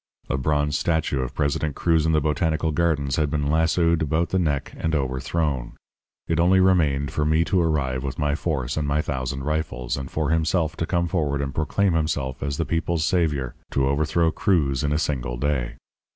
A 0.31 0.35
bronze 0.39 0.79
statue 0.79 1.19
of 1.21 1.35
President 1.35 1.75
Cruz 1.75 2.07
in 2.07 2.11
the 2.11 2.19
Botanical 2.19 2.71
Gardens 2.71 3.17
had 3.17 3.29
been 3.29 3.51
lassoed 3.51 4.01
about 4.01 4.29
the 4.29 4.39
neck 4.39 4.73
and 4.75 4.95
overthrown. 4.95 5.73
It 6.27 6.39
only 6.39 6.59
remained 6.59 7.11
for 7.11 7.23
me 7.23 7.43
to 7.45 7.61
arrive 7.61 8.03
with 8.03 8.17
my 8.17 8.33
force 8.33 8.77
and 8.77 8.87
my 8.87 9.03
thousand 9.03 9.43
rifles, 9.43 9.97
and 9.97 10.09
for 10.09 10.31
himself 10.31 10.75
to 10.77 10.87
come 10.87 11.07
forward 11.07 11.39
and 11.39 11.53
proclaim 11.53 11.93
himself 11.93 12.39
the 12.39 12.65
people's 12.65 13.05
saviour, 13.05 13.53
to 13.69 13.87
overthrow 13.87 14.31
Cruz 14.31 14.83
in 14.83 14.91
a 14.91 14.97
single 14.97 15.37
day. 15.37 15.75